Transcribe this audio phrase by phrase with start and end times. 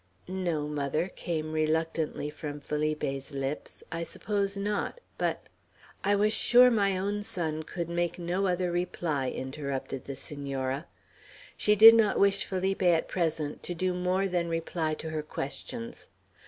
[0.27, 3.83] "No, mother," came reluctantly from Felipe's lips.
[3.91, 5.43] "I suppose not; but"
[6.03, 10.87] "I was sure my own son could make no other reply," interrupted the Senora.
[11.55, 16.09] She did not wish Felipe at present to do more than reply to her questions.